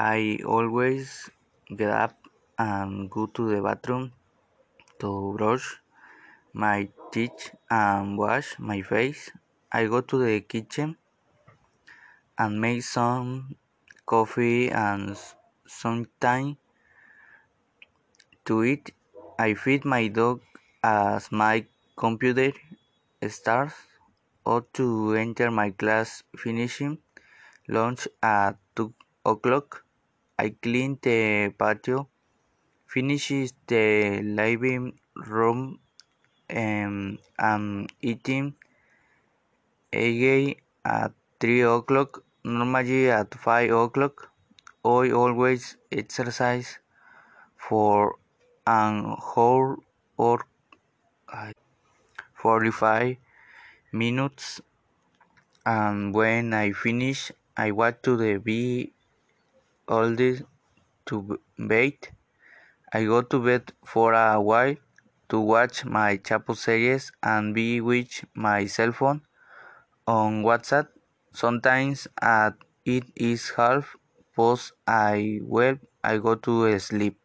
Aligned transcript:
I 0.00 0.38
always 0.46 1.28
get 1.74 1.90
up 1.90 2.14
and 2.56 3.10
go 3.10 3.26
to 3.26 3.48
the 3.52 3.60
bathroom 3.60 4.12
to 5.00 5.34
brush 5.36 5.80
my 6.52 6.88
teeth 7.10 7.50
and 7.68 8.16
wash 8.16 8.60
my 8.60 8.80
face. 8.82 9.32
I 9.72 9.86
go 9.86 10.00
to 10.00 10.18
the 10.24 10.40
kitchen 10.42 10.96
and 12.38 12.60
make 12.60 12.84
some 12.84 13.56
coffee 14.06 14.70
and 14.70 15.18
some 15.66 16.06
time 16.20 16.58
to 18.44 18.62
eat. 18.62 18.92
I 19.36 19.54
feed 19.54 19.84
my 19.84 20.06
dog 20.06 20.42
as 20.84 21.32
my 21.32 21.66
computer 21.96 22.52
starts 23.26 23.74
or 24.44 24.60
to 24.74 25.14
enter 25.14 25.50
my 25.50 25.70
class 25.70 26.22
finishing 26.36 26.98
lunch 27.66 28.06
at 28.22 28.58
2 28.76 28.94
o'clock. 29.26 29.84
I 30.38 30.50
clean 30.50 30.98
the 31.02 31.52
patio, 31.58 32.08
finishes 32.86 33.52
the 33.66 34.22
living 34.22 34.98
room 35.16 35.80
um, 36.48 37.18
and 37.38 37.92
eating 38.00 38.54
again 39.92 40.54
at 40.84 41.12
3 41.40 41.62
o'clock, 41.62 42.22
normally 42.44 43.10
at 43.10 43.34
5 43.34 43.70
o'clock. 43.72 44.30
I 44.84 45.10
always 45.10 45.76
exercise 45.90 46.78
for 47.56 48.16
an 48.66 49.16
hour 49.36 49.78
or 50.16 50.44
45 52.34 53.16
minutes 53.92 54.60
and 55.66 56.14
when 56.14 56.54
I 56.54 56.72
finish 56.72 57.32
I 57.56 57.72
walk 57.72 58.02
to 58.02 58.16
the 58.16 58.38
be 58.38 58.92
all 59.88 60.14
this 60.14 60.42
to 61.06 61.40
bed. 61.58 61.94
I 62.92 63.04
go 63.06 63.22
to 63.22 63.42
bed 63.42 63.72
for 63.86 64.12
a 64.12 64.40
while 64.40 64.74
to 65.30 65.40
watch 65.40 65.84
my 65.86 66.18
Chapo 66.18 66.54
series 66.56 67.12
and 67.22 67.54
be 67.54 67.80
with 67.80 68.24
my 68.34 68.66
cell 68.66 68.92
phone 68.92 69.22
on 70.06 70.42
WhatsApp. 70.44 70.88
Sometimes 71.32 72.08
at 72.22 72.54
it 72.84 73.04
is 73.16 73.50
half 73.50 73.96
past 74.36 74.72
I 74.86 75.40
well 75.42 75.78
I 76.04 76.18
go 76.18 76.34
to 76.36 76.78
sleep. 76.80 77.18